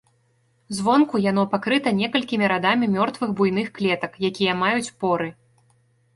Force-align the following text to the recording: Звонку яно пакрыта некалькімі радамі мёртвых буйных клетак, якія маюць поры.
Звонку 0.77 1.19
яно 1.31 1.43
пакрыта 1.53 1.93
некалькімі 1.99 2.49
радамі 2.53 2.91
мёртвых 2.95 3.29
буйных 3.41 3.67
клетак, 3.77 4.19
якія 4.33 4.59
маюць 4.65 4.89
поры. 5.05 5.31